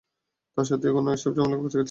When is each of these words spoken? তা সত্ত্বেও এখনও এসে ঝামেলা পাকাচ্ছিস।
তা 0.57 0.61
সত্ত্বেও 0.63 0.91
এখনও 0.91 1.11
এসে 1.13 1.29
ঝামেলা 1.35 1.55
পাকাচ্ছিস। 1.57 1.79